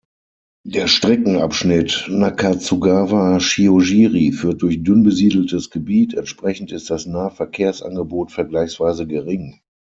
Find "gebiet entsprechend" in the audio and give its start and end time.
5.69-6.71